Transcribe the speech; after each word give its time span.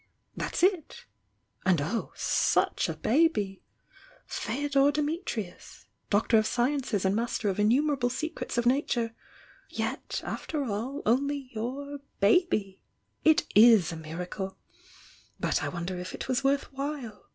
That's 0.35 0.63
it! 0.63 1.05
And 1.63 1.79
oh, 1.79 2.11
such 2.15 2.89
a 2.89 2.95
baby! 2.95 3.61
Feodor 4.25 4.91
Dimitrius!— 4.91 5.85
doctor 6.09 6.39
of 6.39 6.47
sciences 6.47 7.05
and 7.05 7.15
master 7.15 7.49
of 7.49 7.59
innumerable 7.59 8.09
secrets 8.09 8.57
of 8.57 8.65
nature— 8.65 9.13
yet, 9.69 10.19
after 10.23 10.63
all, 10.63 11.03
only 11.05 11.51
your 11.53 11.99
'baby!' 12.19 12.81
It 13.23 13.45
is 13.53 13.91
a 13.91 13.95
miracle! 13.95 14.57
But 15.39 15.61
I 15.61 15.67
wonder 15.69 15.99
if 15.99 16.15
it 16.15 16.27
was 16.27 16.43
worth 16.43 16.73
while! 16.73 17.29